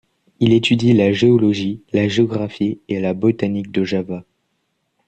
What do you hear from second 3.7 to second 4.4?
de Java.